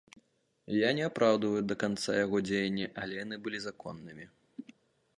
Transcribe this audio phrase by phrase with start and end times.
[0.75, 4.25] Я не апраўдваю да канца яго дзеянні, але яны былі законнымі.